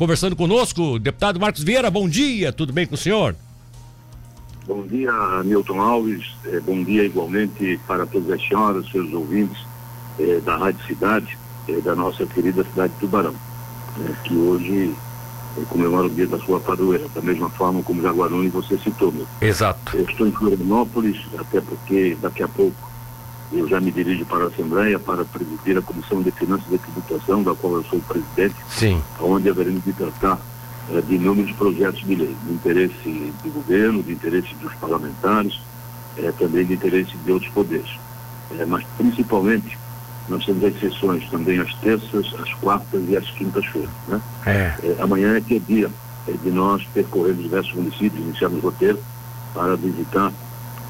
conversando 0.00 0.34
conosco. 0.34 0.98
Deputado 0.98 1.38
Marcos 1.38 1.62
Vieira, 1.62 1.90
bom 1.90 2.08
dia, 2.08 2.54
tudo 2.54 2.72
bem 2.72 2.86
com 2.86 2.94
o 2.94 2.98
senhor? 2.98 3.36
Bom 4.66 4.86
dia, 4.86 5.12
Milton 5.44 5.78
Alves. 5.78 6.24
Eh, 6.46 6.58
bom 6.60 6.82
dia 6.82 7.04
igualmente 7.04 7.78
para 7.86 8.06
todas 8.06 8.30
as 8.30 8.48
senhoras, 8.48 8.90
seus 8.90 9.12
ouvintes 9.12 9.58
eh, 10.18 10.40
da 10.42 10.56
Rádio 10.56 10.86
Cidade, 10.86 11.36
eh, 11.68 11.82
da 11.82 11.94
nossa 11.94 12.24
querida 12.24 12.64
cidade 12.64 12.94
de 12.94 13.00
Tubarão, 13.00 13.34
né, 13.98 14.16
que 14.24 14.34
hoje 14.34 14.94
eh, 15.58 15.62
comemora 15.68 16.06
o 16.06 16.10
dia 16.10 16.26
da 16.26 16.38
sua 16.38 16.58
padroeira, 16.60 17.06
da 17.14 17.20
mesma 17.20 17.50
forma 17.50 17.82
como 17.82 18.00
Jaguaruni 18.00 18.48
você 18.48 18.78
citou, 18.78 19.12
meu. 19.12 19.26
Exato. 19.42 19.94
Eu 19.94 20.04
estou 20.04 20.26
em 20.26 20.32
Florianópolis, 20.32 21.20
até 21.38 21.60
porque 21.60 22.16
daqui 22.22 22.42
a 22.42 22.48
pouco 22.48 22.89
eu 23.52 23.68
já 23.68 23.80
me 23.80 23.90
dirijo 23.90 24.24
para 24.26 24.44
a 24.44 24.48
Assembleia 24.48 24.98
para 24.98 25.24
presidir 25.24 25.76
a 25.76 25.82
Comissão 25.82 26.22
de 26.22 26.30
Finanças 26.30 26.66
e 26.70 26.78
Tributação, 26.78 27.42
da 27.42 27.54
qual 27.54 27.74
eu 27.74 27.84
sou 27.84 27.98
o 27.98 28.02
presidente, 28.02 28.54
Sim. 28.68 29.02
onde 29.20 29.48
haveremos 29.48 29.84
de 29.84 29.92
tratar 29.92 30.38
eh, 30.92 31.00
de 31.00 31.14
inúmeros 31.16 31.52
projetos 31.52 32.00
de 32.04 32.14
lei, 32.14 32.36
de 32.44 32.52
interesse 32.52 33.32
do 33.42 33.50
governo, 33.52 34.02
de 34.02 34.12
interesse 34.12 34.54
dos 34.56 34.72
parlamentares, 34.74 35.60
eh, 36.16 36.32
também 36.38 36.64
de 36.64 36.74
interesse 36.74 37.16
de 37.16 37.32
outros 37.32 37.50
poderes. 37.52 37.90
Eh, 38.52 38.64
mas, 38.66 38.84
principalmente, 38.96 39.78
nós 40.28 40.44
temos 40.44 40.64
as 40.64 40.78
sessões 40.78 41.28
também 41.28 41.58
às 41.58 41.74
terças, 41.74 42.32
às 42.40 42.54
quartas 42.54 43.02
e 43.08 43.16
às 43.16 43.28
quintas-feiras. 43.30 43.90
Né? 44.06 44.20
É. 44.46 44.74
Amanhã 45.00 45.36
é 45.36 45.40
que 45.40 45.56
é 45.56 45.58
dia 45.58 45.90
eh, 46.28 46.32
de 46.42 46.50
nós 46.50 46.84
percorrermos 46.94 47.42
diversos 47.42 47.74
municípios, 47.74 48.22
iniciarmos 48.22 48.62
roteiro 48.62 48.98
para 49.52 49.76
visitar 49.76 50.32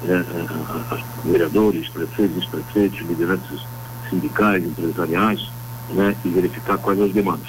eh, 0.07 0.11
eh, 0.11 0.95
os 0.95 1.31
vereadores, 1.31 1.89
prefeitos, 1.89 2.45
prefeitos, 2.47 2.99
lideranças 3.01 3.61
sindicais, 4.09 4.63
empresariais, 4.63 5.49
né, 5.89 6.15
e 6.25 6.29
verificar 6.29 6.77
quais 6.77 6.99
as 6.99 7.11
demandas. 7.11 7.47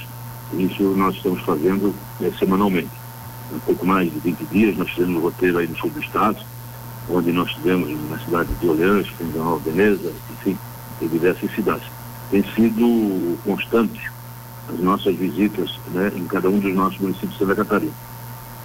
Isso 0.52 0.82
nós 0.82 1.16
estamos 1.16 1.40
fazendo 1.42 1.94
eh, 2.20 2.30
semanalmente. 2.38 2.90
Um 3.52 3.58
pouco 3.60 3.86
mais 3.86 4.12
de 4.12 4.18
20 4.18 4.44
dias, 4.46 4.76
nós 4.76 4.90
fizemos 4.90 5.16
um 5.16 5.20
roteiro 5.20 5.58
aí 5.58 5.66
no 5.66 5.76
sul 5.76 5.90
do 5.90 6.00
estado, 6.00 6.38
onde 7.08 7.32
nós 7.32 7.50
tivemos 7.52 7.88
na 8.10 8.18
cidade 8.18 8.48
de 8.60 8.68
Orleans, 8.68 9.08
em 9.20 9.24
Nova 9.36 9.58
Veneza, 9.58 10.12
enfim, 10.30 10.56
em 11.00 11.08
diversas 11.08 11.50
cidades. 11.54 11.86
Tem 12.30 12.42
sido 12.54 13.38
constante 13.44 14.10
as 14.72 14.78
nossas 14.78 15.14
visitas 15.16 15.78
né, 15.92 16.12
em 16.14 16.24
cada 16.26 16.48
um 16.48 16.58
dos 16.58 16.74
nossos 16.74 16.98
municípios 16.98 17.32
de 17.32 17.38
Santa 17.38 17.56
Catarina. 17.56 17.92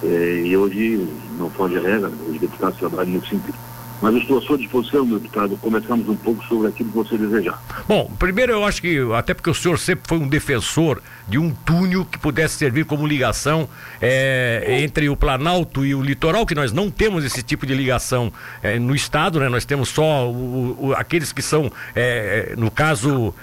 Eh, 0.02 0.42
e 0.46 0.56
hoje 0.56 1.08
não 1.38 1.50
foge 1.50 1.76
a 1.76 1.80
regra, 1.80 2.10
os 2.28 2.38
deputados 2.38 2.78
trabalham 2.78 3.14
nesse 3.14 3.28
sentido. 3.28 3.58
Mas 4.00 4.14
estou 4.14 4.38
à 4.38 4.42
sua 4.42 4.56
disposição, 4.56 5.04
meu 5.04 5.18
deputado, 5.18 5.56
começamos 5.56 6.08
um 6.08 6.16
pouco 6.16 6.44
sobre 6.44 6.68
aquilo 6.68 6.90
que 6.90 6.96
você 6.96 7.18
desejar. 7.18 7.60
Bom, 7.88 8.10
primeiro 8.18 8.52
eu 8.52 8.64
acho 8.64 8.80
que, 8.80 8.98
até 9.14 9.34
porque 9.34 9.50
o 9.50 9.54
senhor 9.54 9.78
sempre 9.78 10.06
foi 10.06 10.18
um 10.18 10.28
defensor 10.28 11.02
de 11.28 11.38
um 11.38 11.50
túnel 11.50 12.04
que 12.04 12.18
pudesse 12.18 12.56
servir 12.56 12.84
como 12.84 13.06
ligação 13.06 13.68
é, 14.00 14.80
entre 14.82 15.08
o 15.08 15.16
Planalto 15.16 15.84
e 15.84 15.94
o 15.94 16.00
litoral, 16.00 16.46
que 16.46 16.54
nós 16.54 16.72
não 16.72 16.90
temos 16.90 17.24
esse 17.24 17.42
tipo 17.42 17.66
de 17.66 17.74
ligação 17.74 18.32
é, 18.62 18.78
no 18.78 18.94
estado, 18.94 19.40
né? 19.40 19.48
Nós 19.48 19.64
temos 19.64 19.90
só 19.90 20.30
o, 20.30 20.88
o, 20.88 20.92
aqueles 20.94 21.32
que 21.32 21.42
são, 21.42 21.70
é, 21.94 22.54
no 22.56 22.70
caso, 22.70 23.34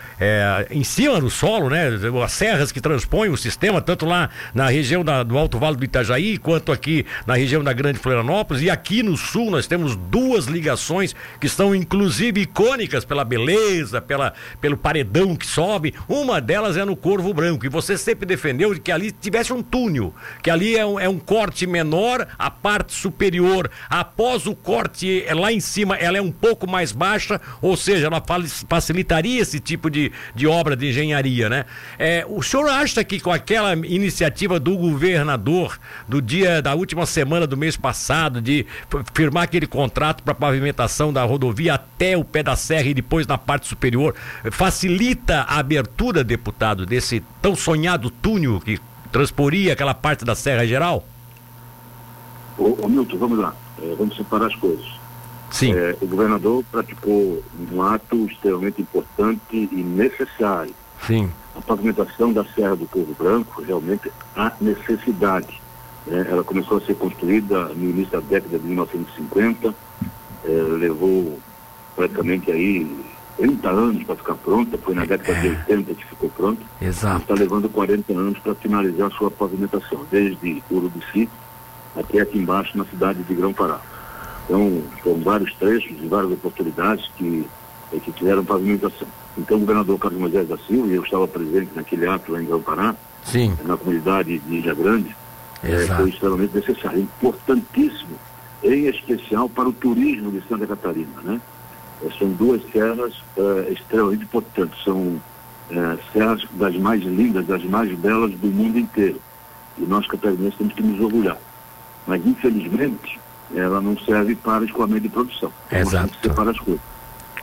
em 0.71 0.83
cima 0.83 1.19
do 1.19 1.29
solo, 1.29 1.69
né? 1.69 1.89
As 2.23 2.31
serras 2.31 2.71
que 2.71 2.81
transpõem 2.81 3.29
o 3.29 3.37
sistema, 3.37 3.81
tanto 3.81 4.05
lá 4.05 4.29
na 4.53 4.67
região 4.67 5.03
da, 5.03 5.21
do 5.21 5.37
Alto 5.37 5.59
Vale 5.59 5.75
do 5.75 5.83
Itajaí, 5.83 6.37
quanto 6.37 6.71
aqui 6.71 7.05
na 7.27 7.35
região 7.35 7.63
da 7.63 7.73
Grande 7.73 7.99
Florianópolis, 7.99 8.63
e 8.63 8.69
aqui 8.69 9.03
no 9.03 9.17
sul 9.17 9.51
nós 9.51 9.67
temos 9.67 9.95
duas 9.95 10.44
ligações 10.45 11.15
que 11.39 11.49
são 11.49 11.75
inclusive 11.75 12.41
icônicas 12.41 13.05
pela 13.05 13.23
beleza, 13.23 14.01
pela, 14.01 14.33
pelo 14.61 14.77
paredão 14.77 15.35
que 15.35 15.45
sobe. 15.45 15.93
Uma 16.07 16.39
delas 16.41 16.77
é 16.77 16.85
no 16.85 16.95
Corvo 16.95 17.33
Branco, 17.33 17.65
e 17.65 17.69
você 17.69 17.97
sempre 17.97 18.25
defendeu 18.25 18.77
que 18.79 18.91
ali 18.91 19.11
tivesse 19.11 19.53
um 19.53 19.63
túnel, 19.63 20.13
que 20.41 20.49
ali 20.49 20.75
é 20.75 20.85
um, 20.85 20.99
é 20.99 21.09
um 21.09 21.19
corte 21.19 21.65
menor, 21.65 22.27
a 22.37 22.51
parte 22.51 22.93
superior, 22.93 23.69
após 23.89 24.45
o 24.45 24.55
corte 24.55 25.23
é 25.25 25.33
lá 25.33 25.51
em 25.51 25.59
cima, 25.59 25.95
ela 25.95 26.17
é 26.17 26.21
um 26.21 26.31
pouco 26.31 26.69
mais 26.69 26.91
baixa, 26.91 27.39
ou 27.61 27.75
seja, 27.75 28.07
ela 28.07 28.23
facilitaria 28.67 29.41
esse 29.41 29.59
tipo 29.59 29.89
de, 29.89 30.11
de 30.33 30.47
obra 30.47 30.75
de 30.75 30.89
engenharia, 30.89 31.49
né? 31.49 31.65
É, 31.97 32.25
o 32.27 32.41
senhor 32.43 32.69
acha 32.69 33.03
que 33.03 33.19
com 33.19 33.31
aquela 33.31 33.73
iniciativa 33.73 34.59
do 34.59 34.77
governador 34.77 35.79
do 36.07 36.21
dia 36.21 36.61
da 36.61 36.75
última 36.75 37.05
semana 37.05 37.47
do 37.47 37.57
mês 37.57 37.75
passado 37.77 38.41
de 38.41 38.65
firmar 39.13 39.43
aquele 39.43 39.67
contrato 39.67 40.23
para 40.23 40.34
pavimentação 40.35 41.11
da 41.11 41.23
rodovia 41.23 41.75
até 41.75 42.17
o 42.17 42.23
pé 42.23 42.43
da 42.43 42.55
serra 42.55 42.87
e 42.87 42.93
depois 42.93 43.25
na 43.25 43.37
parte 43.37 43.67
superior, 43.67 44.13
facilita 44.51 45.41
a 45.41 45.59
abertura, 45.59 46.23
deputado, 46.23 46.85
desse 46.85 47.23
tão 47.41 47.55
sonhado 47.55 48.09
túnel 48.09 48.59
que 48.59 48.79
transporia 49.11 49.73
aquela 49.73 49.93
parte 49.93 50.25
da 50.25 50.35
Serra 50.35 50.67
Geral? 50.67 51.03
Ô, 52.57 52.77
ô 52.81 52.87
Milton, 52.87 53.17
vamos 53.17 53.39
lá. 53.39 53.55
É, 53.81 53.95
vamos 53.97 54.15
separar 54.15 54.47
as 54.47 54.55
coisas. 54.55 54.85
Sim. 55.51 55.73
É, 55.73 55.95
o 56.01 56.07
governador 56.07 56.63
praticou 56.69 57.41
um 57.71 57.81
ato 57.81 58.25
extremamente 58.25 58.81
importante 58.81 59.69
e 59.71 59.83
necessário. 59.83 60.73
Sim. 61.07 61.31
A 61.55 61.61
pavimentação 61.61 62.33
da 62.33 62.43
Serra 62.43 62.75
do 62.75 62.85
Povo 62.85 63.15
Branco 63.17 63.61
realmente 63.61 64.11
há 64.35 64.51
necessidade. 64.59 65.61
É, 66.07 66.31
ela 66.31 66.43
começou 66.43 66.77
a 66.77 66.81
ser 66.81 66.95
construída 66.95 67.69
no 67.69 67.89
início 67.89 68.11
da 68.11 68.19
década 68.19 68.59
de 68.59 68.65
1950, 68.65 69.73
é, 70.47 70.77
levou 70.77 71.39
praticamente 71.95 72.51
aí 72.51 72.85
30 73.37 73.69
anos 73.69 74.03
para 74.03 74.15
ficar 74.15 74.35
pronta, 74.35 74.77
foi 74.77 74.95
na 74.95 75.05
década 75.05 75.39
de 75.39 75.49
80 75.49 75.93
que 75.93 76.05
ficou 76.05 76.29
pronta. 76.29 76.61
Exato. 76.81 77.21
Está 77.21 77.33
levando 77.33 77.69
40 77.69 78.13
anos 78.13 78.39
para 78.39 78.55
finalizar 78.55 79.07
a 79.07 79.11
sua 79.11 79.29
pavimentação, 79.29 80.05
desde 80.09 80.63
Urubici 80.71 81.29
até 81.95 82.19
aqui 82.19 82.37
embaixo 82.37 82.77
na 82.77 82.85
cidade 82.85 83.23
de 83.23 83.33
Grão 83.33 83.53
Pará. 83.53 83.79
Então, 84.45 84.83
foram 85.01 85.19
vários 85.21 85.53
trechos 85.55 85.95
e 86.01 86.07
várias 86.07 86.31
oportunidades 86.31 87.09
que, 87.17 87.47
eh, 87.93 87.99
que 87.99 88.11
tiveram 88.11 88.43
pavimentação. 88.43 89.07
Então, 89.37 89.57
o 89.57 89.59
governador 89.61 89.97
Carlos 89.97 90.19
Moisés 90.19 90.47
da 90.47 90.57
Silva, 90.57 90.87
e 90.87 90.95
eu 90.95 91.03
estava 91.03 91.27
presente 91.27 91.71
naquele 91.75 92.07
ato 92.07 92.31
lá 92.31 92.41
em 92.41 92.45
Grão 92.45 92.61
Pará, 92.61 92.95
Sim. 93.23 93.57
na 93.65 93.75
comunidade 93.75 94.37
de 94.39 94.55
Ilha 94.55 94.73
Grande, 94.73 95.15
Exato. 95.63 96.01
foi 96.01 96.09
extremamente 96.09 96.55
necessário, 96.55 96.99
importantíssimo, 96.99 98.17
em 98.73 98.87
especial 98.87 99.47
para 99.47 99.69
o 99.69 99.73
turismo 99.73 100.31
de 100.31 100.41
Santa 100.47 100.65
Catarina, 100.65 101.21
né? 101.23 101.39
São 102.17 102.29
duas 102.29 102.61
serras 102.71 103.13
eh, 103.37 103.71
extremamente 103.71 104.23
importantes, 104.23 104.83
são 104.83 105.21
eh, 105.69 105.97
serras 106.11 106.45
das 106.51 106.75
mais 106.75 107.01
lindas, 107.03 107.45
das 107.45 107.63
mais 107.63 107.91
belas 107.97 108.31
do 108.31 108.47
mundo 108.47 108.77
inteiro. 108.77 109.21
E 109.77 109.81
nós 109.83 110.07
catarinenses 110.07 110.57
temos 110.57 110.73
que 110.73 110.83
nos 110.83 110.99
orgulhar. 110.99 111.37
Mas, 112.07 112.25
infelizmente, 112.25 113.19
ela 113.53 113.81
não 113.81 113.97
serve 113.99 114.35
para 114.35 114.65
escoamento 114.65 115.01
de 115.01 115.09
produção. 115.09 115.51
Exato. 115.71 116.13
separar 116.21 116.51
as 116.51 116.59
coisas. 116.59 116.83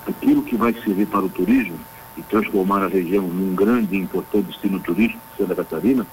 Aquilo 0.06 0.42
que 0.42 0.56
vai 0.56 0.72
servir 0.72 1.06
para 1.06 1.24
o 1.24 1.28
turismo 1.28 1.78
e 2.16 2.22
transformar 2.22 2.82
a 2.82 2.88
região 2.88 3.26
num 3.26 3.54
grande 3.54 3.96
e 3.96 4.00
importante 4.00 4.48
destino 4.48 4.80
turístico 4.80 5.20
de 5.32 5.42
Santa 5.42 5.54
Catarina, 5.54 6.06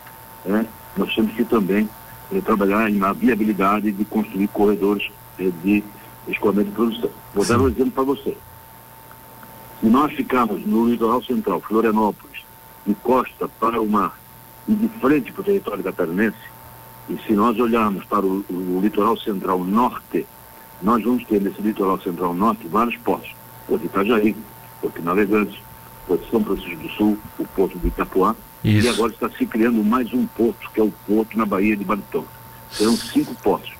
né, 0.45 0.65
nós 0.95 1.13
temos 1.13 1.33
que 1.33 1.43
também 1.43 1.89
eh, 2.31 2.41
trabalhar 2.41 2.89
na 2.91 3.13
viabilidade 3.13 3.91
de 3.91 4.05
construir 4.05 4.47
corredores 4.49 5.09
eh, 5.39 5.51
de 5.63 5.83
escoamento 6.27 6.69
de 6.69 6.75
produção. 6.75 7.09
Vou 7.33 7.45
dar 7.45 7.59
um 7.59 7.67
exemplo 7.67 7.91
para 7.91 8.03
você. 8.03 8.37
Se 9.79 9.87
nós 9.87 10.11
ficarmos 10.13 10.65
no 10.65 10.89
litoral 10.89 11.23
central, 11.23 11.61
Florianópolis, 11.61 12.43
de 12.85 12.93
costa 12.95 13.47
para 13.47 13.81
o 13.81 13.87
mar 13.87 14.19
e 14.67 14.73
de 14.73 14.87
frente 14.99 15.31
para 15.31 15.41
o 15.41 15.45
território 15.45 15.83
catarinense, 15.83 16.37
e 17.09 17.17
se 17.25 17.33
nós 17.33 17.57
olharmos 17.59 18.05
para 18.05 18.25
o, 18.25 18.45
o 18.49 18.79
litoral 18.81 19.17
central 19.17 19.63
norte, 19.63 20.27
nós 20.81 21.03
vamos 21.03 21.25
ter 21.25 21.41
nesse 21.41 21.61
litoral 21.61 21.99
central 21.99 22.33
norte 22.33 22.67
vários 22.67 22.95
portos. 22.97 23.33
Porto 23.67 23.81
de 23.81 23.87
Itajaí, 23.87 24.35
Porto 24.81 24.99
de 24.99 25.05
Navegantes, 25.05 25.59
Porto 26.09 26.27
São 26.31 26.43
Francisco 26.43 26.75
do 26.81 26.89
Sul, 26.89 27.17
o 27.37 27.45
Porto 27.45 27.77
de 27.77 27.87
Itapuá, 27.87 28.35
Isso. 28.63 28.87
e 28.87 28.89
agora 28.89 29.13
está 29.13 29.29
se 29.29 29.45
criando 29.45 29.83
mais 29.83 30.11
um 30.11 30.25
porto, 30.25 30.67
que 30.73 30.79
é 30.79 30.83
o 30.83 30.91
Porto 31.05 31.37
na 31.37 31.45
Baía 31.45 31.77
de 31.77 31.85
Baritão. 31.85 32.25
Serão 32.71 32.97
cinco 32.97 33.35
portos. 33.35 33.71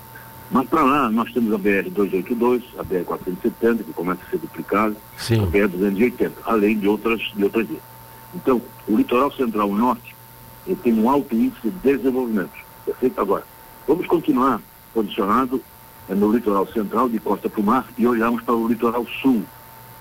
Mas 0.52 0.68
para 0.70 0.84
lá 0.84 1.10
nós 1.10 1.32
temos 1.34 1.52
a 1.52 1.58
BR-282, 1.58 2.62
a 2.78 2.84
BR-470, 2.84 3.84
que 3.84 3.94
começa 3.94 4.22
a 4.28 4.30
ser 4.30 4.38
duplicada, 4.38 4.96
a 5.18 5.22
Sim. 5.22 5.44
BR-280, 5.48 6.32
além 6.46 6.78
de 6.78 6.88
outras, 6.88 7.20
de 7.36 7.44
outras 7.44 7.68
vias. 7.68 7.82
Então, 8.36 8.62
o 8.88 8.96
litoral 8.96 9.32
central 9.32 9.74
norte 9.74 10.16
ele 10.68 10.76
tem 10.76 10.94
um 10.94 11.10
alto 11.10 11.34
índice 11.34 11.62
de 11.64 11.72
desenvolvimento. 11.80 12.52
Perfeito? 12.86 13.20
Agora, 13.20 13.44
vamos 13.88 14.06
continuar 14.06 14.62
posicionado 14.94 15.60
eh, 16.08 16.14
no 16.14 16.32
litoral 16.32 16.68
central, 16.68 17.10
de 17.10 17.18
costa 17.20 17.50
para 17.50 17.62
o 17.62 17.64
mar, 17.64 17.88
e 17.98 18.06
olharmos 18.06 18.44
para 18.44 18.54
o 18.54 18.68
litoral 18.68 19.04
sul. 19.20 19.44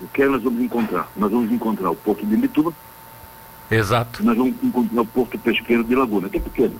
O 0.01 0.07
que 0.09 0.23
é 0.23 0.29
nós 0.29 0.43
vamos 0.43 0.61
encontrar? 0.63 1.09
Nós 1.17 1.31
vamos 1.31 1.51
encontrar 1.51 1.91
o 1.91 1.97
Porto 1.97 2.25
de 2.25 2.37
Mituba, 2.37 2.73
Exato. 3.71 4.25
nós 4.25 4.37
vamos 4.37 4.55
encontrar 4.63 5.03
o 5.03 5.07
Porto 5.07 5.39
Pesqueiro 5.39 5.85
de 5.85 5.95
Laguna, 5.95 6.29
que 6.29 6.39
é 6.39 6.41
pequeno, 6.41 6.77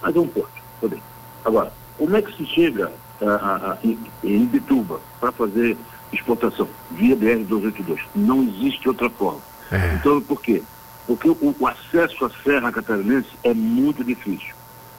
mas 0.00 0.16
é 0.16 0.18
um 0.18 0.26
porto. 0.26 0.60
Tá 0.80 0.88
bem. 0.88 1.02
Agora, 1.44 1.72
como 1.98 2.16
é 2.16 2.22
que 2.22 2.36
se 2.36 2.46
chega 2.46 2.92
ah, 3.20 3.26
ah, 3.26 3.60
ah, 3.62 3.78
em, 3.84 3.98
em 4.24 4.46
Bituba 4.46 5.00
para 5.20 5.30
fazer 5.32 5.76
exportação? 6.12 6.68
Via 6.90 7.16
BR-282. 7.16 8.00
Não 8.14 8.42
existe 8.42 8.88
outra 8.88 9.08
forma. 9.10 9.40
É. 9.70 9.94
Então, 9.94 10.20
por 10.20 10.40
quê? 10.40 10.62
Porque 11.06 11.28
o, 11.28 11.54
o 11.58 11.66
acesso 11.66 12.24
à 12.24 12.30
Serra 12.42 12.72
Catarinense 12.72 13.28
é 13.44 13.54
muito 13.54 14.02
difícil. 14.02 14.54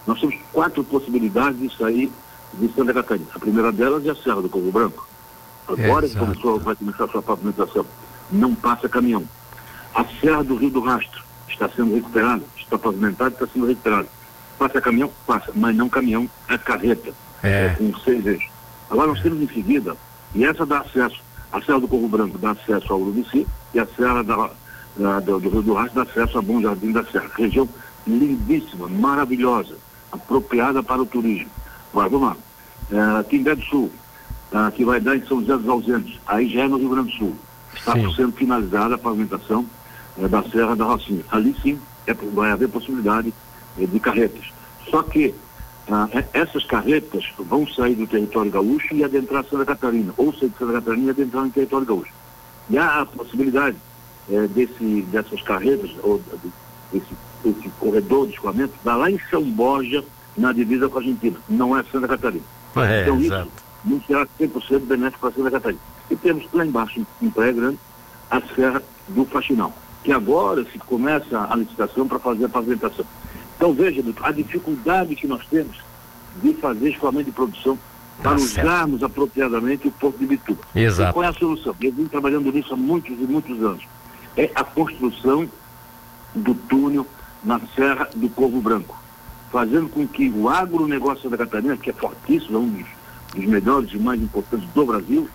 Nós 0.05 0.19
temos 0.19 0.35
quatro 0.51 0.83
possibilidades 0.83 1.59
de 1.59 1.75
sair 1.77 2.11
de 2.53 2.73
Santa 2.73 2.93
Catarina. 2.93 3.27
A 3.33 3.39
primeira 3.39 3.71
delas 3.71 4.05
é 4.05 4.11
a 4.11 4.15
Serra 4.15 4.41
do 4.41 4.49
Corvo 4.49 4.71
Branco. 4.71 5.07
Agora 5.67 6.07
que 6.07 6.15
começou, 6.15 6.59
vai 6.59 6.75
começar 6.75 7.05
a 7.05 7.07
sua 7.07 7.21
pavimentação. 7.21 7.85
Não 8.31 8.53
passa 8.53 8.89
caminhão. 8.89 9.23
A 9.93 10.05
Serra 10.19 10.43
do 10.43 10.55
Rio 10.55 10.71
do 10.71 10.81
Rastro 10.81 11.23
está 11.47 11.69
sendo 11.69 11.93
recuperada, 11.93 12.43
está 12.57 12.77
pavimentada, 12.77 13.31
está 13.31 13.47
sendo 13.47 13.67
recuperada. 13.67 14.07
Passa 14.57 14.81
caminhão? 14.81 15.11
Passa, 15.25 15.51
mas 15.53 15.75
não 15.75 15.89
caminhão, 15.89 16.29
é 16.49 16.57
carreta. 16.57 17.13
É. 17.41 17.65
é 17.65 17.75
com 17.77 17.97
seis 17.99 18.25
eixos. 18.25 18.49
Agora 18.89 19.07
nós 19.07 19.21
temos 19.21 19.41
em 19.41 19.47
seguida, 19.47 19.95
e 20.33 20.45
essa 20.45 20.65
dá 20.65 20.79
acesso, 20.79 21.21
a 21.51 21.61
Serra 21.61 21.79
do 21.79 21.87
Corvo 21.87 22.07
Branco 22.07 22.37
dá 22.37 22.51
acesso 22.51 22.91
ao 22.91 22.99
Urubici 22.99 23.47
e 23.73 23.79
a 23.79 23.85
Serra 23.85 24.23
da, 24.23 24.49
da, 24.95 25.19
do, 25.19 25.39
do 25.39 25.49
Rio 25.49 25.61
do 25.61 25.73
Rastro 25.73 26.03
dá 26.03 26.11
acesso 26.11 26.37
a 26.37 26.41
Bom 26.41 26.61
Jardim 26.61 26.91
da 26.91 27.03
Serra. 27.05 27.29
Região 27.37 27.67
lindíssima, 28.05 28.87
maravilhosa, 28.89 29.75
apropriada 30.11 30.81
para 30.81 31.01
o 31.01 31.05
turismo. 31.05 31.49
Agora, 31.91 32.09
vamos 32.09 32.27
lá. 32.29 33.19
É, 33.19 33.23
Timbé 33.23 33.55
do 33.55 33.63
Sul, 33.63 33.91
é, 34.53 34.71
que 34.71 34.85
vai 34.85 34.99
dar 34.99 35.15
em 35.15 35.25
São 35.25 35.39
José 35.39 35.57
dos 35.57 35.67
Ausentes, 35.67 36.19
aí 36.27 36.47
já 36.47 36.61
é 36.61 36.67
no 36.67 36.77
Rio 36.77 36.89
Grande 36.89 37.11
do 37.11 37.17
Sul. 37.17 37.35
Está 37.73 37.93
sim. 37.93 38.13
sendo 38.13 38.31
finalizada 38.33 38.95
a 38.95 38.97
pavimentação 38.97 39.65
é, 40.21 40.27
da 40.27 40.43
Serra 40.43 40.75
da 40.75 40.85
Rocinha. 40.85 41.23
Ali 41.31 41.55
sim 41.61 41.79
é, 42.05 42.13
vai 42.13 42.51
haver 42.51 42.69
possibilidade 42.69 43.33
é, 43.79 43.85
de 43.85 43.99
carretas. 43.99 44.45
Só 44.89 45.01
que 45.01 45.33
ah, 45.89 46.07
é, 46.11 46.23
essas 46.33 46.63
carretas 46.65 47.25
vão 47.37 47.67
sair 47.67 47.95
do 47.95 48.05
território 48.05 48.51
gaúcho 48.51 48.93
e 48.93 49.03
adentrar 49.03 49.43
Santa 49.45 49.65
Catarina, 49.65 50.13
ou 50.17 50.33
sair 50.33 50.49
de 50.49 50.57
Santa 50.57 50.73
Catarina 50.73 51.07
e 51.07 51.09
adentrar 51.09 51.43
no 51.43 51.51
território 51.51 51.85
gaúcho. 51.85 52.13
E 52.69 52.77
há 52.77 53.01
a 53.01 53.05
possibilidade 53.05 53.75
é, 54.31 54.47
desse, 54.47 55.01
dessas 55.11 55.41
carretas, 55.41 55.91
ou 56.03 56.21
desse, 56.91 57.07
desse 57.43 57.69
corredor 57.79 58.27
de 58.27 58.33
escoamento, 58.33 58.73
dar 58.83 58.95
lá 58.97 59.09
em 59.09 59.19
São 59.29 59.43
Borja, 59.43 60.03
na 60.37 60.53
divisa 60.53 60.87
com 60.87 60.97
a 60.97 61.01
Argentina, 61.01 61.37
não 61.49 61.77
é 61.77 61.83
Santa 61.91 62.07
Catarina. 62.07 62.43
É, 62.75 63.01
então 63.01 63.19
exato. 63.19 63.47
isso 63.47 63.62
não 63.85 64.01
será 64.01 64.25
100% 64.39 64.79
benéfico 64.85 65.19
para 65.19 65.31
Santa 65.31 65.51
Catarina. 65.51 65.81
E 66.09 66.15
temos 66.15 66.45
lá 66.53 66.65
embaixo, 66.65 67.05
em 67.21 67.29
Praia 67.29 67.53
Grande, 67.53 67.79
a 68.29 68.41
Serra 68.55 68.81
do 69.07 69.25
Faxinal, 69.25 69.73
que 70.03 70.11
agora 70.11 70.63
se 70.65 70.77
começa 70.79 71.47
a 71.49 71.55
licitação 71.55 72.07
para 72.07 72.19
fazer 72.19 72.45
a 72.45 72.49
pavimentação. 72.49 73.05
Então 73.55 73.73
veja, 73.73 74.03
a 74.23 74.31
dificuldade 74.31 75.15
que 75.15 75.27
nós 75.27 75.45
temos 75.47 75.77
de 76.41 76.53
fazer 76.55 76.89
escoamento 76.89 77.25
de 77.25 77.31
produção 77.31 77.77
para 78.21 78.31
tá 78.31 78.35
usarmos 78.37 79.03
apropriadamente 79.03 79.87
o 79.87 79.91
Porto 79.91 80.17
de 80.17 80.25
Bituba. 80.25 80.61
Exato. 80.75 81.09
E 81.09 81.13
qual 81.13 81.23
é 81.23 81.27
a 81.27 81.33
solução? 81.33 81.75
Eu 81.81 81.91
vim 81.91 82.05
trabalhando 82.05 82.51
nisso 82.51 82.73
há 82.73 82.77
muitos 82.77 83.11
e 83.11 83.23
muitos 83.23 83.61
anos. 83.61 83.83
É 84.37 84.51
a 84.55 84.63
construção 84.63 85.49
do 86.33 86.53
túnel 86.53 87.05
na 87.43 87.59
Serra 87.75 88.09
do 88.15 88.29
Corvo 88.29 88.61
Branco, 88.61 88.97
fazendo 89.51 89.89
com 89.89 90.07
que 90.07 90.29
o 90.29 90.49
agronegócio 90.49 91.29
da 91.29 91.37
Catarina, 91.37 91.77
que 91.77 91.89
é 91.89 91.93
fortíssimo, 91.93 92.57
é 92.57 92.59
um 92.59 92.69
dos, 92.69 92.87
dos 93.33 93.45
melhores 93.45 93.91
e 93.93 93.97
mais 93.97 94.21
importantes 94.21 94.67
do 94.73 94.85
Brasil, 94.85 95.29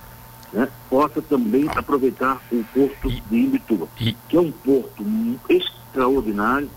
né, 0.53 0.69
possa 0.89 1.21
também 1.21 1.69
aproveitar 1.75 2.41
o 2.51 2.65
porto 2.75 3.11
de 3.11 3.37
Imbituba, 3.37 3.89
que 3.97 4.37
é 4.37 4.41
um 4.41 4.51
porto 4.51 5.05
extraordinário, 5.49 6.71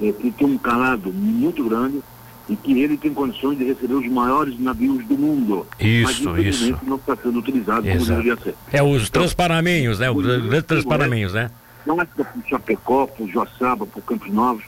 é, 0.00 0.12
que 0.12 0.30
tem 0.30 0.46
um 0.46 0.58
calado 0.58 1.12
muito 1.12 1.64
grande 1.64 2.00
e 2.48 2.56
que 2.56 2.80
ele 2.80 2.96
tem 2.96 3.12
condições 3.12 3.58
de 3.58 3.64
receber 3.64 3.94
os 3.94 4.08
maiores 4.08 4.58
navios 4.58 5.04
do 5.04 5.18
mundo. 5.18 5.66
Isso, 5.78 6.30
mas, 6.30 6.44
isso. 6.46 6.78
não 6.84 6.96
está 6.96 7.14
sendo 7.16 7.38
utilizado 7.38 7.86
Exato. 7.86 8.04
como 8.04 8.16
deveria 8.16 8.42
ser. 8.42 8.54
É 8.72 8.82
os 8.82 9.08
então, 9.08 9.22
transparaminhos, 9.22 9.98
né? 9.98 10.10
Os 10.10 10.24
grandes 10.24 10.62
transparaminhos, 10.62 11.34
né? 11.34 11.50
Passa 11.86 11.94
né? 11.94 12.06
por 12.16 12.48
Chapecó, 12.48 13.06
por 13.06 13.28
Joaçaba, 13.28 13.86
por 13.86 14.02
Campos 14.02 14.32
Novos, 14.32 14.64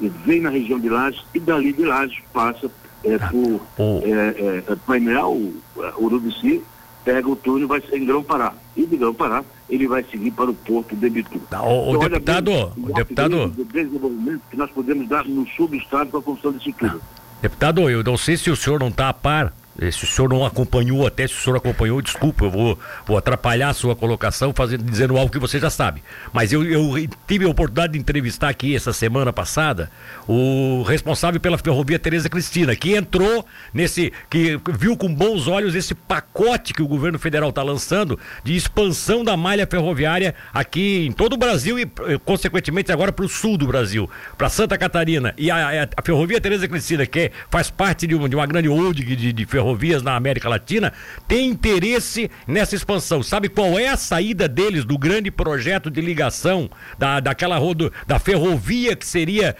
e 0.00 0.08
vem 0.08 0.40
na 0.40 0.50
região 0.50 0.80
de 0.80 0.88
Lages 0.88 1.22
e 1.34 1.38
dali 1.38 1.72
de 1.72 1.84
Lages 1.84 2.18
passa 2.32 2.70
é, 3.04 3.14
ah, 3.14 3.28
por 3.28 3.60
oh. 3.78 4.00
é, 4.04 4.62
é, 4.68 4.76
Painel, 4.86 5.52
Urubici, 5.98 6.62
pega 7.04 7.28
o 7.28 7.36
túnel 7.36 7.64
e 7.64 7.66
vai 7.66 7.80
ser 7.80 7.96
em 7.96 8.06
Grão 8.06 8.22
Pará. 8.22 8.54
E 8.76 8.86
de 8.86 8.96
Grão 8.96 9.14
Pará 9.14 9.44
ele 9.68 9.86
vai 9.86 10.04
seguir 10.04 10.30
para 10.32 10.50
o 10.50 10.54
Porto 10.54 10.96
de 10.96 11.08
Bitu. 11.08 11.38
Tá, 11.50 11.62
o, 11.62 11.90
então, 11.90 12.08
deputado, 12.08 12.50
bem, 12.50 12.84
o 12.84 12.92
deputado... 12.92 13.48
De 13.50 13.64
desenvolvimento 13.64 14.42
que 14.50 14.56
nós 14.56 14.70
podemos 14.70 15.08
dar 15.08 15.24
no 15.24 15.46
subestado 15.48 16.16
a 16.16 16.22
construção 16.22 16.52
desse 16.52 16.72
túnel. 16.72 17.00
Deputado, 17.40 17.88
eu 17.88 18.02
não 18.02 18.16
sei 18.16 18.36
se 18.36 18.50
o 18.50 18.56
senhor 18.56 18.78
não 18.80 18.88
está 18.88 19.08
a 19.08 19.14
par 19.14 19.52
se 19.90 20.04
o 20.04 20.06
senhor 20.06 20.28
não 20.28 20.44
acompanhou, 20.44 21.06
até 21.06 21.26
se 21.26 21.32
o 21.32 21.38
senhor 21.38 21.56
acompanhou, 21.56 22.02
desculpa, 22.02 22.44
eu 22.44 22.50
vou, 22.50 22.78
vou 23.06 23.16
atrapalhar 23.16 23.70
a 23.70 23.72
sua 23.72 23.96
colocação 23.96 24.52
fazendo, 24.52 24.84
dizendo 24.84 25.16
algo 25.16 25.32
que 25.32 25.38
você 25.38 25.58
já 25.58 25.70
sabe. 25.70 26.02
Mas 26.34 26.52
eu, 26.52 26.62
eu 26.64 27.08
tive 27.26 27.46
a 27.46 27.48
oportunidade 27.48 27.94
de 27.94 27.98
entrevistar 27.98 28.50
aqui 28.50 28.76
essa 28.76 28.92
semana 28.92 29.32
passada 29.32 29.90
o 30.28 30.82
responsável 30.82 31.40
pela 31.40 31.56
ferrovia 31.56 31.98
Tereza 31.98 32.28
Cristina, 32.28 32.76
que 32.76 32.94
entrou 32.94 33.46
nesse, 33.72 34.12
que 34.28 34.60
viu 34.70 34.96
com 34.98 35.12
bons 35.12 35.48
olhos 35.48 35.74
esse 35.74 35.94
pacote 35.94 36.74
que 36.74 36.82
o 36.82 36.88
governo 36.88 37.18
federal 37.18 37.48
está 37.48 37.62
lançando 37.62 38.18
de 38.44 38.54
expansão 38.54 39.24
da 39.24 39.34
malha 39.34 39.66
ferroviária 39.66 40.34
aqui 40.52 41.06
em 41.06 41.12
todo 41.12 41.34
o 41.34 41.38
Brasil 41.38 41.78
e, 41.78 41.86
consequentemente, 42.24 42.92
agora 42.92 43.12
para 43.12 43.24
o 43.24 43.28
sul 43.28 43.56
do 43.56 43.66
Brasil, 43.66 44.10
para 44.36 44.50
Santa 44.50 44.76
Catarina. 44.76 45.32
E 45.38 45.50
a, 45.50 45.84
a, 45.84 45.88
a 45.96 46.02
ferrovia 46.02 46.38
Tereza 46.38 46.68
Cristina, 46.68 47.06
que 47.06 47.32
faz 47.48 47.70
parte 47.70 48.06
de 48.06 48.14
uma, 48.14 48.28
de 48.28 48.36
uma 48.36 48.46
grande 48.46 48.68
holding 48.68 49.04
de, 49.16 49.32
de 49.32 49.46
ferrovia 49.46 49.69
ferrovias 49.70 50.02
na 50.02 50.16
América 50.16 50.48
Latina 50.48 50.92
tem 51.28 51.48
interesse 51.48 52.30
nessa 52.46 52.74
expansão. 52.74 53.22
Sabe 53.22 53.48
qual 53.48 53.78
é 53.78 53.88
a 53.88 53.96
saída 53.96 54.48
deles 54.48 54.84
do 54.84 54.98
grande 54.98 55.30
projeto 55.30 55.90
de 55.90 56.00
ligação 56.00 56.70
da, 56.98 57.20
daquela 57.20 57.56
rodo, 57.56 57.92
da 58.06 58.18
ferrovia 58.18 58.96
que 58.96 59.06
seria 59.06 59.56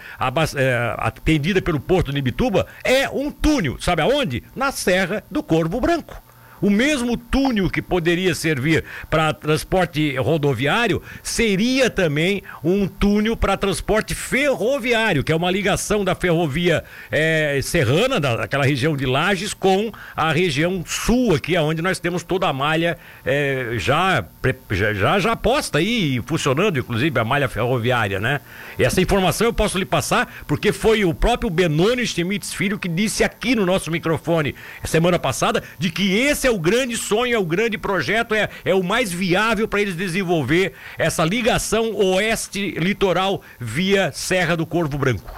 é, 0.55 0.95
atendida 0.97 1.61
pelo 1.61 1.79
Porto 1.79 2.11
de 2.11 2.19
Ibituba? 2.19 2.67
É 2.83 3.09
um 3.09 3.31
túnel, 3.31 3.77
sabe 3.79 4.01
aonde? 4.01 4.43
Na 4.55 4.71
Serra 4.71 5.23
do 5.29 5.41
Corvo 5.41 5.79
Branco. 5.79 6.21
O 6.61 6.69
mesmo 6.69 7.17
túnel 7.17 7.69
que 7.69 7.81
poderia 7.81 8.35
servir 8.35 8.83
para 9.09 9.33
transporte 9.33 10.15
rodoviário 10.17 11.01
seria 11.23 11.89
também 11.89 12.43
um 12.63 12.87
túnel 12.87 13.35
para 13.35 13.57
transporte 13.57 14.13
ferroviário, 14.13 15.23
que 15.23 15.31
é 15.31 15.35
uma 15.35 15.49
ligação 15.49 16.05
da 16.05 16.13
ferrovia 16.13 16.83
é, 17.09 17.59
serrana, 17.63 18.19
daquela 18.19 18.63
região 18.63 18.95
de 18.95 19.05
Lages, 19.05 19.53
com 19.53 19.91
a 20.15 20.31
região 20.31 20.83
sul, 20.85 21.33
aqui, 21.33 21.57
onde 21.57 21.81
nós 21.81 21.99
temos 21.99 22.23
toda 22.23 22.47
a 22.47 22.53
malha 22.53 22.97
é, 23.25 23.73
já, 23.77 24.23
já, 24.71 25.19
já 25.19 25.35
posta 25.35 25.79
aí, 25.79 26.21
funcionando, 26.25 26.77
inclusive 26.77 27.19
a 27.19 27.25
malha 27.25 27.49
ferroviária, 27.49 28.19
né? 28.19 28.39
Essa 28.77 29.01
informação 29.01 29.47
eu 29.47 29.53
posso 29.53 29.77
lhe 29.77 29.85
passar, 29.85 30.31
porque 30.47 30.71
foi 30.71 31.03
o 31.03 31.13
próprio 31.13 31.49
Benoni 31.49 32.05
Schmitz 32.05 32.53
Filho 32.53 32.77
que 32.77 32.87
disse 32.87 33.23
aqui 33.23 33.55
no 33.55 33.65
nosso 33.65 33.89
microfone 33.89 34.55
semana 34.83 35.17
passada 35.17 35.63
de 35.79 35.89
que 35.89 36.17
esse 36.17 36.47
é 36.47 36.50
o 36.51 36.59
grande 36.59 36.97
sonho, 36.97 37.35
é 37.35 37.39
o 37.39 37.45
grande 37.45 37.77
projeto, 37.77 38.35
é, 38.35 38.49
é 38.63 38.75
o 38.75 38.83
mais 38.83 39.11
viável 39.11 39.67
para 39.67 39.81
eles 39.81 39.95
desenvolver 39.95 40.73
essa 40.97 41.23
ligação 41.23 41.95
oeste-litoral 41.95 43.41
via 43.59 44.11
Serra 44.11 44.55
do 44.55 44.65
Corvo 44.65 44.97
Branco. 44.97 45.31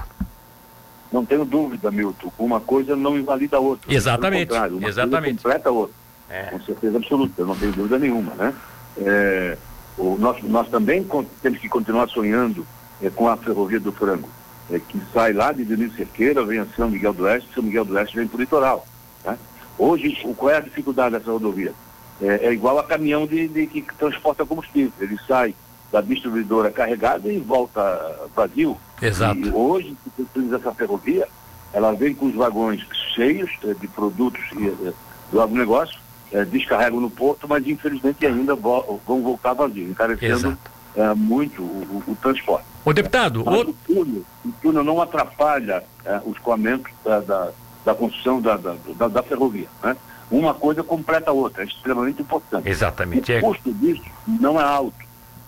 Não 1.11 1.23
tenho 1.23 1.45
dúvida, 1.45 1.91
Milton. 1.91 2.31
Uma 2.39 2.59
coisa 2.59 2.95
não 2.95 3.17
invalida 3.17 3.57
a 3.57 3.59
outra. 3.59 3.93
Exatamente. 3.93 4.51
Uma 4.51 4.89
Exatamente. 4.89 5.41
Coisa 5.41 5.59
completa 5.59 5.69
a 5.69 5.71
outra. 5.71 5.95
É. 6.29 6.43
Com 6.45 6.59
certeza 6.61 6.97
absoluta, 6.97 7.45
não 7.45 7.55
tenho 7.55 7.71
dúvida 7.71 7.99
nenhuma, 7.99 8.33
né? 8.33 8.53
É, 8.97 9.57
o, 9.97 10.17
nós, 10.17 10.41
nós 10.43 10.67
também 10.69 11.05
temos 11.41 11.59
que 11.59 11.69
continuar 11.69 12.09
sonhando 12.09 12.65
é, 13.01 13.09
com 13.09 13.27
a 13.27 13.37
Ferrovia 13.37 13.79
do 13.79 13.91
Frango, 13.91 14.29
é, 14.71 14.79
que 14.79 14.99
sai 15.13 15.33
lá 15.33 15.51
de 15.51 15.63
Denise 15.63 15.95
Cerqueira, 15.95 16.43
vem 16.43 16.59
a 16.59 16.65
São 16.75 16.89
Miguel 16.89 17.13
do 17.13 17.23
Oeste, 17.23 17.49
São 17.53 17.63
Miguel 17.63 17.85
do 17.85 17.93
Oeste 17.93 18.15
vem 18.15 18.27
para 18.27 18.37
o 18.37 18.39
litoral. 18.39 18.87
Né? 19.23 19.37
Hoje, 19.77 20.15
qual 20.37 20.51
é 20.51 20.57
a 20.57 20.61
dificuldade 20.61 21.17
dessa 21.17 21.31
rodovia? 21.31 21.73
É, 22.21 22.47
é 22.47 22.53
igual 22.53 22.77
a 22.79 22.83
caminhão 22.83 23.25
de, 23.25 23.47
de, 23.47 23.67
que 23.67 23.81
transporta 23.81 24.45
combustível. 24.45 24.93
Ele 24.99 25.17
sai 25.27 25.55
da 25.91 26.01
distribuidora 26.01 26.71
carregada 26.71 27.31
e 27.31 27.37
volta 27.39 28.29
vazio. 28.35 28.77
Exato. 29.01 29.39
E 29.39 29.51
hoje, 29.51 29.97
se 30.15 30.21
utiliza 30.21 30.57
essa 30.57 30.73
ferrovia, 30.73 31.27
ela 31.71 31.91
vem 31.93 32.13
com 32.13 32.27
os 32.27 32.35
vagões 32.35 32.85
cheios 33.15 33.51
é, 33.63 33.73
de 33.73 33.87
produtos 33.87 34.41
é, 34.53 34.93
do 35.31 35.41
agronegócio, 35.41 35.99
é, 36.31 36.45
descarregam 36.45 36.99
no 36.99 37.09
porto, 37.09 37.47
mas 37.47 37.67
infelizmente 37.67 38.25
ainda 38.25 38.55
vo 38.55 38.99
vão 39.05 39.21
voltar 39.21 39.53
vazios, 39.53 39.89
encarecendo 39.89 40.57
é, 40.95 41.13
muito 41.13 41.61
o, 41.61 42.03
o, 42.07 42.11
o, 42.11 42.15
transporte. 42.15 42.65
O 42.85 42.93
deputado, 42.93 43.43
o... 43.43 43.61
o... 43.61 43.73
túnel, 43.73 44.23
o 44.45 44.51
túnel 44.61 44.83
não 44.83 45.01
atrapalha 45.01 45.83
é, 46.05 46.21
os 46.25 46.35
escoamento 46.35 46.89
da, 47.03 47.19
da 47.19 47.51
da 47.85 47.93
construção 47.93 48.41
da, 48.41 48.57
da, 48.57 48.75
da, 48.97 49.07
da 49.07 49.23
ferrovia. 49.23 49.67
Né? 49.83 49.95
Uma 50.31 50.53
coisa 50.53 50.83
completa 50.83 51.31
a 51.31 51.33
outra, 51.33 51.63
é 51.63 51.65
extremamente 51.65 52.21
importante. 52.21 52.67
Exatamente. 52.67 53.31
O 53.31 53.35
é. 53.35 53.41
custo 53.41 53.73
disso 53.73 54.03
não 54.25 54.59
é 54.59 54.63
alto. 54.63 54.97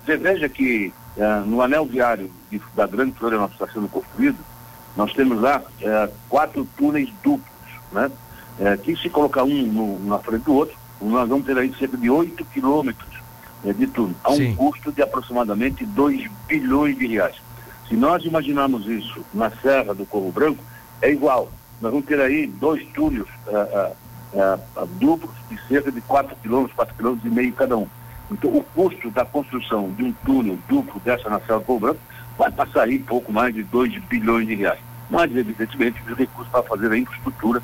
Você 0.05 0.17
veja 0.17 0.47
que 0.47 0.93
é, 1.17 1.39
no 1.45 1.61
anel 1.61 1.85
viário 1.85 2.29
de, 2.51 2.61
da 2.75 2.85
Grande 2.85 3.13
Florianópolis 3.13 3.59
está 3.59 3.73
sendo 3.73 3.87
construído, 3.87 4.37
nós 4.95 5.13
temos 5.13 5.41
lá 5.41 5.61
é, 5.81 6.09
quatro 6.29 6.67
túneis 6.77 7.09
duplos, 7.23 7.49
né? 7.91 8.11
É, 8.57 8.77
que 8.77 8.95
se 8.95 9.09
colocar 9.09 9.43
um 9.43 9.63
no, 9.67 9.99
na 10.05 10.17
frente 10.19 10.43
do 10.43 10.53
outro, 10.53 10.77
nós 11.01 11.27
vamos 11.27 11.45
ter 11.45 11.57
aí 11.57 11.73
cerca 11.77 11.97
de 11.97 12.09
8 12.09 12.45
quilômetros 12.45 13.09
é, 13.65 13.73
de 13.73 13.87
túnel, 13.87 14.15
a 14.23 14.31
um 14.31 14.37
Sim. 14.37 14.55
custo 14.55 14.91
de 14.91 15.01
aproximadamente 15.01 15.85
2 15.85 16.29
bilhões 16.47 16.97
de 16.97 17.07
reais. 17.07 17.35
Se 17.89 17.95
nós 17.95 18.23
imaginarmos 18.23 18.87
isso 18.87 19.25
na 19.33 19.49
Serra 19.49 19.93
do 19.93 20.05
Corvo 20.05 20.31
Branco, 20.31 20.63
é 21.01 21.11
igual 21.11 21.51
nós 21.81 21.91
vamos 21.91 22.05
ter 22.05 22.19
aí 22.19 22.47
dois 22.47 22.85
túneis 22.93 23.27
uh, 23.47 23.95
uh, 24.33 24.85
duplos 24.99 25.35
de 25.49 25.59
cerca 25.67 25.91
de 25.91 26.01
4 26.01 26.35
quilômetros, 26.41 26.75
4 26.75 26.95
quilômetros 26.95 27.31
e 27.31 27.35
meio 27.35 27.53
cada 27.53 27.77
um. 27.77 27.87
Então, 28.31 28.49
o 28.49 28.63
custo 28.63 29.11
da 29.11 29.23
construção 29.23 29.91
de 29.91 30.03
um 30.03 30.11
túnel 30.25 30.57
duplo 30.67 30.99
dessa 31.01 31.29
na 31.29 31.39
Serra 31.41 31.59
do 31.59 31.79
Branco 31.79 31.99
vai 32.37 32.51
passar 32.51 32.83
aí 32.83 32.99
pouco 32.99 33.31
mais 33.31 33.53
de 33.53 33.63
2 33.63 33.99
bilhões 34.05 34.47
de 34.47 34.55
reais. 34.55 34.79
Mas, 35.09 35.35
evidentemente, 35.35 36.01
os 36.07 36.17
recursos 36.17 36.51
para 36.51 36.63
fazer 36.63 36.91
a 36.91 36.97
infraestrutura 36.97 37.61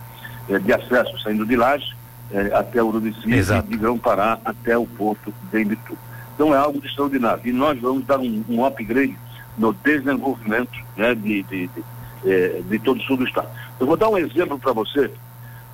eh, 0.47 0.59
de 0.59 0.71
acesso 0.71 1.17
saindo 1.19 1.45
de 1.45 1.55
Lages 1.55 1.95
eh, 2.31 2.51
até 2.53 2.81
o 2.81 2.87
Urubici 2.87 3.27
e 3.27 3.61
de 3.63 3.77
Grão-Pará 3.77 4.39
até 4.45 4.77
o 4.77 4.85
porto 4.85 5.33
de 5.51 5.61
Imbitu. 5.61 5.97
Então, 6.35 6.53
é 6.53 6.57
algo 6.57 6.79
de 6.79 6.87
extraordinário. 6.87 7.41
E 7.43 7.51
nós 7.51 7.79
vamos 7.79 8.05
dar 8.05 8.19
um, 8.19 8.43
um 8.47 8.63
upgrade 8.63 9.17
no 9.57 9.73
desenvolvimento 9.73 10.79
né, 10.95 11.15
de, 11.15 11.41
de, 11.43 11.67
de, 11.67 11.83
eh, 12.25 12.61
de 12.63 12.79
todo 12.79 12.99
o 12.99 13.03
sul 13.03 13.17
do 13.17 13.25
estado. 13.25 13.49
Eu 13.81 13.87
vou 13.87 13.97
dar 13.97 14.09
um 14.09 14.17
exemplo 14.17 14.59
para 14.59 14.73
você 14.73 15.09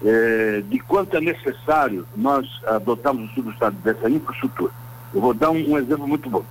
é, 0.01 0.63
de 0.65 0.79
quanto 0.79 1.17
é 1.17 1.19
necessário 1.19 2.07
nós 2.15 2.47
adotarmos 2.65 3.29
o 3.29 3.33
sul 3.33 3.43
do 3.43 3.51
estado 3.51 3.75
dessa 3.83 4.09
infraestrutura. 4.09 4.71
Eu 5.13 5.19
vou 5.19 5.33
dar 5.33 5.51
um, 5.51 5.73
um 5.73 5.77
exemplo 5.77 6.07
muito 6.07 6.29
bom. 6.29 6.41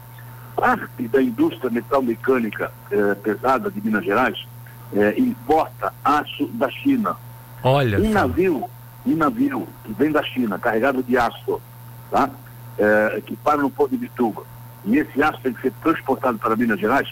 Parte 0.55 1.09
da 1.09 1.23
indústria 1.23 1.71
metal-mecânica 1.71 2.71
é, 2.91 3.15
pesada 3.15 3.71
de 3.71 3.81
Minas 3.81 4.05
Gerais 4.05 4.47
é, 4.95 5.19
importa 5.19 5.95
aço 6.05 6.47
da 6.49 6.69
China. 6.69 7.17
Olha. 7.63 8.01
Um 8.01 8.11
navio, 8.11 8.69
um 9.07 9.17
navio 9.17 9.67
que 9.83 9.95
vem 9.95 10.13
da 10.13 10.23
China, 10.23 10.59
carregado 10.59 11.03
de 11.03 11.17
aço, 11.17 11.59
tá? 12.11 12.29
É, 12.79 13.23
que 13.25 13.35
para 13.35 13.63
no 13.63 13.71
porto 13.71 13.93
de 13.93 13.97
Bituba, 13.97 14.43
e 14.85 14.99
esse 14.99 15.23
aço 15.23 15.41
tem 15.43 15.55
que 15.55 15.63
ser 15.63 15.73
transportado 15.83 16.37
para 16.37 16.55
Minas 16.55 16.79
Gerais, 16.79 17.11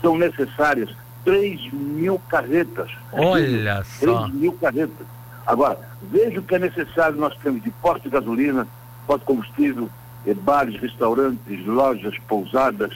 são 0.00 0.16
necessárias 0.16 0.88
3 1.24 1.72
mil 1.72 2.20
carretas. 2.28 2.90
Olha 3.12 3.84
3 3.98 4.12
só. 4.12 4.22
3 4.24 4.34
mil 4.34 4.52
carretas. 4.54 5.06
Agora, 5.46 5.78
veja 6.02 6.38
o 6.38 6.42
que 6.42 6.54
é 6.54 6.58
necessário 6.58 7.16
nós 7.16 7.36
temos 7.42 7.62
de 7.62 7.70
posto 7.70 8.04
de 8.04 8.10
gasolina, 8.10 8.66
posto 9.06 9.20
de 9.20 9.26
combustível, 9.26 9.90
eh, 10.26 10.34
bares, 10.34 10.80
restaurantes, 10.80 11.66
lojas, 11.66 12.16
pousadas, 12.28 12.92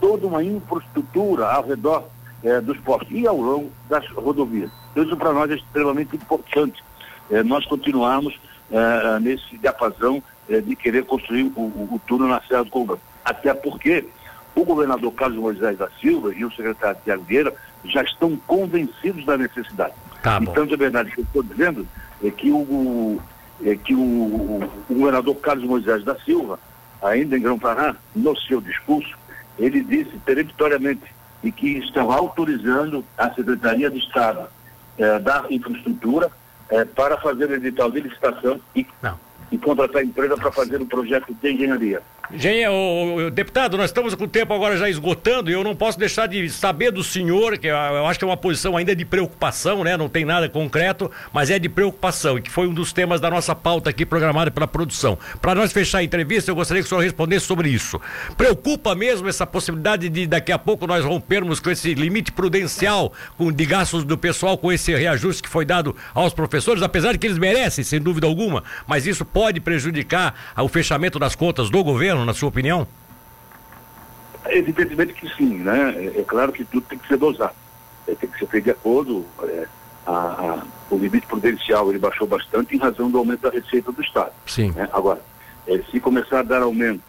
toda 0.00 0.26
uma 0.26 0.42
infraestrutura 0.42 1.46
ao 1.46 1.66
redor 1.66 2.04
eh, 2.44 2.60
dos 2.60 2.78
postos 2.78 3.10
e 3.10 3.26
ao 3.26 3.36
longo 3.36 3.72
das 3.88 4.06
rodovias. 4.10 4.70
Então, 4.92 5.04
isso 5.04 5.16
para 5.16 5.32
nós 5.32 5.50
é 5.50 5.54
extremamente 5.54 6.14
importante. 6.16 6.82
Eh, 7.30 7.42
nós 7.42 7.64
continuarmos 7.66 8.38
eh, 8.70 9.18
nesse 9.20 9.56
diapasão 9.58 10.22
de 10.48 10.76
querer 10.76 11.04
construir 11.04 11.50
o, 11.56 11.60
o, 11.60 11.88
o 11.94 12.00
túnel 12.06 12.28
na 12.28 12.40
Serra 12.42 12.62
do 12.62 12.70
Colombo. 12.70 13.00
Até 13.24 13.52
porque 13.52 14.06
o 14.56 14.64
governador 14.64 15.12
Carlos 15.12 15.38
Moisés 15.38 15.76
da 15.76 15.88
Silva 16.00 16.34
e 16.34 16.44
o 16.44 16.50
secretário 16.50 16.98
Tiago 17.04 17.22
Vieira 17.24 17.54
já 17.84 18.02
estão 18.02 18.36
convencidos 18.46 19.24
da 19.24 19.36
necessidade. 19.36 19.92
Tá 20.22 20.38
então, 20.42 20.66
de 20.66 20.74
verdade, 20.74 21.10
o 21.10 21.12
que 21.12 21.20
eu 21.20 21.24
estou 21.24 21.42
dizendo 21.42 21.86
é 22.24 22.30
que 22.30 22.50
o, 22.50 23.20
é 23.62 23.76
que 23.76 23.94
o, 23.94 24.00
o, 24.00 24.70
o, 24.88 24.94
governador 24.94 25.36
Carlos 25.36 25.64
Moisés 25.64 26.02
da 26.02 26.16
Silva, 26.20 26.58
ainda 27.02 27.36
em 27.36 27.42
Grão-Pará, 27.42 27.94
no 28.14 28.34
seu 28.40 28.60
discurso, 28.60 29.14
ele 29.58 29.82
disse 29.84 30.16
peremptoriamente 30.24 31.04
e 31.44 31.52
que 31.52 31.78
estão 31.78 32.10
autorizando 32.10 33.04
a 33.16 33.30
Secretaria 33.32 33.90
de 33.90 33.98
Estado 33.98 34.48
eh, 34.98 35.18
da 35.18 35.44
Infraestrutura 35.50 36.30
eh, 36.70 36.84
para 36.84 37.18
fazer 37.18 37.50
edital 37.50 37.90
de 37.90 38.00
licitação 38.00 38.58
e, 38.74 38.86
e 39.52 39.58
contratar 39.58 40.00
a 40.00 40.04
empresa 40.04 40.36
para 40.36 40.50
fazer 40.50 40.80
um 40.80 40.86
projeto 40.86 41.32
de 41.34 41.52
engenharia. 41.52 42.02
Gente, 42.34 42.66
o, 42.66 43.26
o, 43.26 43.30
deputado, 43.30 43.76
nós 43.76 43.90
estamos 43.90 44.14
com 44.14 44.24
o 44.24 44.28
tempo 44.28 44.52
agora 44.52 44.76
já 44.76 44.90
esgotando 44.90 45.48
e 45.48 45.52
eu 45.52 45.62
não 45.62 45.76
posso 45.76 45.96
deixar 45.96 46.26
de 46.26 46.50
saber 46.50 46.90
do 46.90 47.04
senhor, 47.04 47.56
que 47.56 47.68
eu 47.68 48.06
acho 48.06 48.18
que 48.18 48.24
é 48.24 48.28
uma 48.28 48.36
posição 48.36 48.76
ainda 48.76 48.96
de 48.96 49.04
preocupação, 49.04 49.84
né? 49.84 49.96
Não 49.96 50.08
tem 50.08 50.24
nada 50.24 50.48
concreto, 50.48 51.10
mas 51.32 51.50
é 51.50 51.58
de 51.58 51.68
preocupação 51.68 52.36
e 52.36 52.42
que 52.42 52.50
foi 52.50 52.66
um 52.66 52.74
dos 52.74 52.92
temas 52.92 53.20
da 53.20 53.30
nossa 53.30 53.54
pauta 53.54 53.90
aqui 53.90 54.04
programada 54.04 54.50
pela 54.50 54.66
produção. 54.66 55.16
Para 55.40 55.54
nós 55.54 55.72
fechar 55.72 55.98
a 55.98 56.02
entrevista, 56.02 56.50
eu 56.50 56.56
gostaria 56.56 56.82
que 56.82 56.86
o 56.86 56.88
senhor 56.88 57.00
respondesse 57.00 57.46
sobre 57.46 57.68
isso. 57.68 58.00
Preocupa 58.36 58.94
mesmo 58.94 59.28
essa 59.28 59.46
possibilidade 59.46 60.08
de 60.08 60.26
daqui 60.26 60.50
a 60.50 60.58
pouco 60.58 60.86
nós 60.86 61.04
rompermos 61.04 61.60
com 61.60 61.70
esse 61.70 61.94
limite 61.94 62.32
prudencial 62.32 63.12
com, 63.38 63.52
de 63.52 63.64
gastos 63.64 64.02
do 64.02 64.18
pessoal, 64.18 64.58
com 64.58 64.72
esse 64.72 64.92
reajuste 64.92 65.44
que 65.44 65.48
foi 65.48 65.64
dado 65.64 65.94
aos 66.12 66.34
professores, 66.34 66.82
apesar 66.82 67.12
de 67.12 67.18
que 67.18 67.26
eles 67.28 67.38
merecem, 67.38 67.84
sem 67.84 68.00
dúvida 68.00 68.26
alguma, 68.26 68.64
mas 68.84 69.06
isso 69.06 69.24
pode 69.24 69.60
prejudicar 69.60 70.34
o 70.56 70.66
fechamento 70.66 71.20
das 71.20 71.36
contas 71.36 71.70
do 71.70 71.84
governo? 71.84 72.15
Governo, 72.16 72.24
na 72.24 72.34
sua 72.34 72.48
opinião? 72.48 72.86
Evidentemente 74.46 75.12
que 75.12 75.28
sim, 75.34 75.58
né? 75.58 75.94
É, 75.96 76.20
é 76.20 76.24
claro 76.24 76.52
que 76.52 76.64
tudo 76.64 76.86
tem 76.86 76.98
que 76.98 77.08
ser 77.08 77.16
dosado. 77.16 77.54
É, 78.06 78.14
tem 78.14 78.30
que 78.30 78.38
ser 78.38 78.46
feito 78.46 78.64
de 78.64 78.70
acordo. 78.70 79.26
É, 79.42 79.66
a, 80.06 80.12
a, 80.12 80.62
o 80.90 80.96
limite 80.96 81.26
prudencial 81.26 81.90
ele 81.90 81.98
baixou 81.98 82.26
bastante 82.26 82.74
em 82.74 82.78
razão 82.78 83.10
do 83.10 83.18
aumento 83.18 83.40
da 83.40 83.50
receita 83.50 83.90
do 83.92 84.00
Estado. 84.00 84.32
Sim. 84.46 84.70
Né? 84.70 84.88
Agora, 84.92 85.20
é, 85.66 85.78
se 85.90 86.00
começar 86.00 86.40
a 86.40 86.42
dar 86.42 86.62
aumento, 86.62 87.02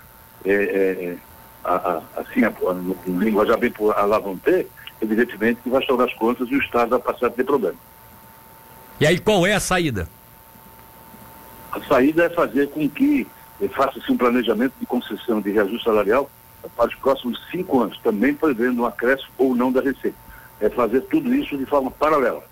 é, 0.44 0.52
é, 0.52 1.18
a, 1.64 2.02
assim, 2.18 2.42
no 2.42 3.20
linguajar 3.20 3.58
bem 3.58 3.72
por 3.72 3.96
alavanter, 3.96 4.68
evidentemente 5.02 5.62
que 5.62 5.70
vai 5.70 5.82
estourar 5.82 6.08
as 6.08 6.14
contas 6.16 6.50
e 6.50 6.56
o 6.56 6.62
Estado 6.62 6.90
vai 6.90 7.00
passar 7.00 7.28
a 7.28 7.30
ter 7.30 7.44
problema. 7.44 7.78
E 9.00 9.06
aí 9.06 9.20
qual 9.20 9.46
é 9.46 9.54
a 9.54 9.60
saída? 9.60 10.10
A 11.72 11.80
saída 11.82 12.24
é 12.24 12.30
fazer 12.32 12.70
com 12.70 12.90
que 12.90 13.28
faça-se 13.70 14.12
um 14.12 14.18
planejamento 14.18 14.74
de 14.80 14.86
concessão 14.86 15.42
de 15.42 15.52
reajuste 15.52 15.84
salarial 15.84 16.30
para 16.76 16.88
os 16.88 16.96
próximos 16.96 17.40
cinco 17.50 17.82
anos, 17.82 17.98
também 18.00 18.34
prevendo 18.34 18.82
um 18.82 18.86
acréscimo 18.86 19.32
ou 19.38 19.56
não 19.56 19.72
da 19.72 19.82
receita. 19.82 20.18
É 20.60 20.70
fazer 20.70 21.02
tudo 21.02 21.34
isso 21.34 21.58
de 21.58 21.66
forma 21.66 21.90
paralela. 21.90 22.44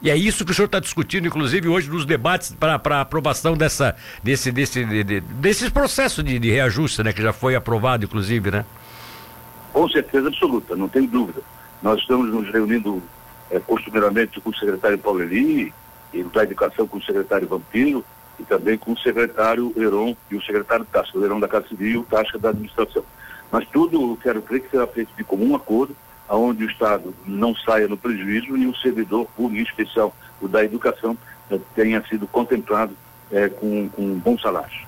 E 0.00 0.10
é 0.10 0.16
isso 0.16 0.44
que 0.44 0.50
o 0.50 0.54
senhor 0.54 0.66
está 0.66 0.80
discutindo, 0.80 1.28
inclusive, 1.28 1.68
hoje 1.68 1.88
nos 1.88 2.04
debates 2.04 2.54
para 2.58 3.00
aprovação 3.00 3.56
dessa, 3.56 3.94
desse, 4.22 4.50
desse, 4.50 4.84
de, 4.84 5.04
de, 5.04 5.20
desses 5.20 5.68
processos 5.70 6.24
de, 6.24 6.38
de, 6.38 6.50
reajuste, 6.50 7.02
né? 7.04 7.12
Que 7.12 7.22
já 7.22 7.32
foi 7.32 7.54
aprovado, 7.54 8.04
inclusive, 8.04 8.50
né? 8.50 8.64
Com 9.72 9.88
certeza 9.88 10.28
absoluta, 10.28 10.74
não 10.74 10.88
tem 10.88 11.06
dúvida. 11.06 11.40
Nós 11.80 12.00
estamos 12.00 12.32
nos 12.32 12.52
reunindo 12.52 13.00
é, 13.50 13.60
costumeiramente 13.60 14.40
com 14.40 14.50
o 14.50 14.56
secretário 14.56 14.98
Paulo 14.98 15.22
Eli, 15.22 15.72
e 16.12 16.22
da 16.24 16.42
Educação 16.42 16.86
com 16.86 16.98
o 16.98 17.02
secretário 17.02 17.46
Vampiro, 17.46 18.04
e 18.38 18.44
também 18.44 18.78
com 18.78 18.92
o 18.92 18.98
secretário 18.98 19.72
Heron 19.76 20.16
e 20.30 20.36
o 20.36 20.42
secretário 20.42 20.86
Tasca, 20.90 21.18
o 21.18 21.24
Heron 21.24 21.40
da 21.40 21.48
Casa 21.48 21.68
Civil 21.68 21.90
e 21.90 21.96
o 21.98 22.04
Tasca 22.04 22.38
da 22.38 22.50
Administração. 22.50 23.04
Mas 23.50 23.66
tudo, 23.68 24.18
quero 24.22 24.40
crer 24.42 24.60
que 24.60 24.70
será 24.70 24.86
feito 24.86 25.10
de 25.16 25.24
comum 25.24 25.54
acordo, 25.54 25.94
aonde 26.28 26.64
o 26.64 26.70
Estado 26.70 27.14
não 27.26 27.54
saia 27.54 27.86
no 27.86 27.96
prejuízo 27.96 28.56
e 28.56 28.66
o 28.66 28.76
servidor 28.76 29.26
público, 29.36 29.60
em 29.60 29.70
especial 29.70 30.14
o 30.40 30.48
da 30.48 30.64
educação, 30.64 31.16
eh, 31.50 31.58
tenha 31.74 32.02
sido 32.06 32.26
contemplado 32.26 32.96
eh, 33.30 33.48
com, 33.48 33.88
com 33.90 34.14
bons 34.18 34.40
salários. 34.40 34.86